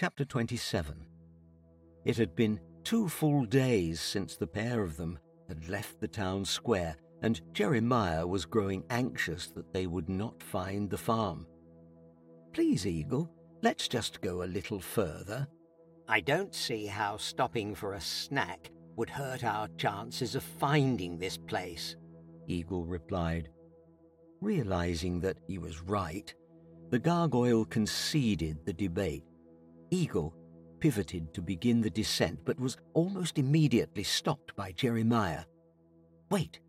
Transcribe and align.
Chapter 0.00 0.24
27 0.24 0.96
It 2.06 2.16
had 2.16 2.34
been 2.34 2.58
two 2.84 3.06
full 3.06 3.44
days 3.44 4.00
since 4.00 4.34
the 4.34 4.46
pair 4.46 4.82
of 4.82 4.96
them 4.96 5.18
had 5.46 5.68
left 5.68 6.00
the 6.00 6.08
town 6.08 6.46
square, 6.46 6.96
and 7.20 7.42
Jeremiah 7.52 8.26
was 8.26 8.46
growing 8.46 8.82
anxious 8.88 9.48
that 9.48 9.74
they 9.74 9.86
would 9.86 10.08
not 10.08 10.42
find 10.42 10.88
the 10.88 10.96
farm. 10.96 11.46
Please, 12.54 12.86
Eagle, 12.86 13.30
let's 13.60 13.88
just 13.88 14.22
go 14.22 14.42
a 14.42 14.44
little 14.44 14.80
further. 14.80 15.46
I 16.08 16.20
don't 16.20 16.54
see 16.54 16.86
how 16.86 17.18
stopping 17.18 17.74
for 17.74 17.92
a 17.92 18.00
snack 18.00 18.70
would 18.96 19.10
hurt 19.10 19.44
our 19.44 19.68
chances 19.76 20.34
of 20.34 20.42
finding 20.42 21.18
this 21.18 21.36
place, 21.36 21.96
Eagle 22.46 22.86
replied. 22.86 23.50
Realizing 24.40 25.20
that 25.20 25.36
he 25.46 25.58
was 25.58 25.82
right, 25.82 26.34
the 26.88 26.98
gargoyle 26.98 27.66
conceded 27.66 28.64
the 28.64 28.72
debate. 28.72 29.24
Eagle 29.90 30.34
pivoted 30.78 31.34
to 31.34 31.42
begin 31.42 31.80
the 31.80 31.90
descent, 31.90 32.40
but 32.44 32.58
was 32.58 32.76
almost 32.94 33.38
immediately 33.38 34.02
stopped 34.02 34.54
by 34.56 34.72
Jeremiah. 34.72 35.44
Wait, 36.30 36.60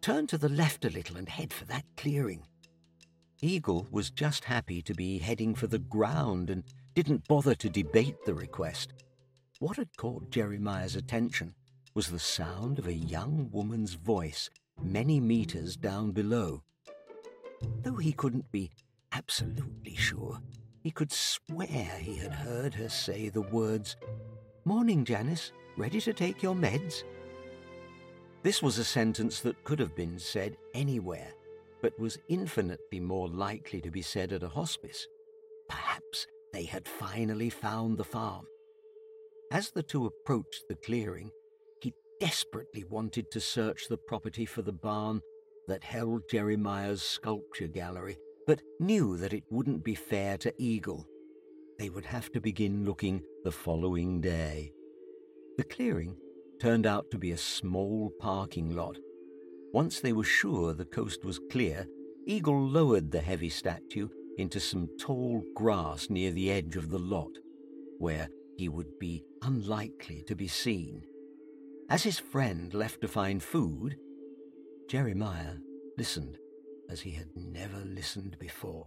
turn 0.00 0.26
to 0.28 0.38
the 0.38 0.48
left 0.48 0.84
a 0.84 0.90
little 0.90 1.16
and 1.16 1.28
head 1.28 1.52
for 1.52 1.64
that 1.66 1.84
clearing. 1.96 2.46
Eagle 3.40 3.86
was 3.90 4.10
just 4.10 4.44
happy 4.44 4.82
to 4.82 4.94
be 4.94 5.18
heading 5.18 5.54
for 5.54 5.66
the 5.66 5.78
ground 5.78 6.50
and 6.50 6.64
didn't 6.94 7.28
bother 7.28 7.54
to 7.54 7.68
debate 7.68 8.16
the 8.24 8.34
request. 8.34 8.94
What 9.60 9.76
had 9.76 9.96
caught 9.96 10.30
Jeremiah's 10.30 10.96
attention 10.96 11.54
was 11.94 12.08
the 12.08 12.18
sound 12.18 12.78
of 12.78 12.86
a 12.86 12.92
young 12.92 13.48
woman's 13.52 13.94
voice 13.94 14.50
many 14.80 15.20
meters 15.20 15.76
down 15.76 16.12
below. 16.12 16.62
Though 17.82 17.96
he 17.96 18.12
couldn't 18.12 18.50
be 18.52 18.70
absolutely 19.12 19.96
sure, 19.96 20.40
he 20.88 20.92
could 20.92 21.12
swear 21.12 21.98
he 22.00 22.16
had 22.16 22.32
heard 22.32 22.72
her 22.72 22.88
say 22.88 23.28
the 23.28 23.42
words, 23.42 23.94
Morning, 24.64 25.04
Janice. 25.04 25.52
Ready 25.76 26.00
to 26.00 26.14
take 26.14 26.42
your 26.42 26.54
meds? 26.54 27.02
This 28.42 28.62
was 28.62 28.78
a 28.78 28.84
sentence 28.84 29.40
that 29.40 29.62
could 29.64 29.78
have 29.80 29.94
been 29.94 30.18
said 30.18 30.56
anywhere, 30.72 31.30
but 31.82 32.00
was 32.00 32.16
infinitely 32.30 33.00
more 33.00 33.28
likely 33.28 33.82
to 33.82 33.90
be 33.90 34.00
said 34.00 34.32
at 34.32 34.42
a 34.42 34.48
hospice. 34.48 35.06
Perhaps 35.68 36.26
they 36.54 36.64
had 36.64 36.88
finally 36.88 37.50
found 37.50 37.98
the 37.98 38.02
farm. 38.02 38.46
As 39.52 39.70
the 39.70 39.82
two 39.82 40.06
approached 40.06 40.64
the 40.70 40.76
clearing, 40.76 41.30
he 41.82 41.92
desperately 42.18 42.84
wanted 42.88 43.30
to 43.32 43.40
search 43.40 43.88
the 43.90 43.98
property 43.98 44.46
for 44.46 44.62
the 44.62 44.72
barn 44.72 45.20
that 45.66 45.84
held 45.84 46.22
Jeremiah's 46.30 47.02
sculpture 47.02 47.68
gallery 47.68 48.16
but 48.48 48.62
knew 48.80 49.18
that 49.18 49.34
it 49.34 49.44
wouldn't 49.50 49.84
be 49.84 49.94
fair 49.94 50.38
to 50.38 50.54
Eagle. 50.56 51.06
They 51.78 51.90
would 51.90 52.06
have 52.06 52.32
to 52.32 52.40
begin 52.40 52.86
looking 52.86 53.22
the 53.44 53.52
following 53.52 54.22
day. 54.22 54.72
The 55.58 55.64
clearing 55.64 56.16
turned 56.58 56.86
out 56.86 57.10
to 57.10 57.18
be 57.18 57.32
a 57.32 57.36
small 57.36 58.10
parking 58.18 58.74
lot. 58.74 58.96
Once 59.74 60.00
they 60.00 60.14
were 60.14 60.24
sure 60.24 60.72
the 60.72 60.86
coast 60.86 61.26
was 61.26 61.38
clear, 61.52 61.86
Eagle 62.26 62.66
lowered 62.66 63.10
the 63.10 63.20
heavy 63.20 63.50
statue 63.50 64.08
into 64.38 64.60
some 64.60 64.88
tall 64.98 65.44
grass 65.54 66.08
near 66.08 66.30
the 66.30 66.50
edge 66.50 66.74
of 66.76 66.88
the 66.88 66.98
lot, 66.98 67.32
where 67.98 68.30
he 68.56 68.70
would 68.70 68.98
be 68.98 69.22
unlikely 69.42 70.24
to 70.26 70.34
be 70.34 70.48
seen. 70.48 71.02
As 71.90 72.02
his 72.02 72.18
friend 72.18 72.72
left 72.72 73.02
to 73.02 73.08
find 73.08 73.42
food, 73.42 73.98
Jeremiah 74.88 75.56
listened 75.98 76.38
as 76.88 77.00
he 77.00 77.10
had 77.12 77.28
never 77.36 77.78
listened 77.84 78.38
before. 78.38 78.86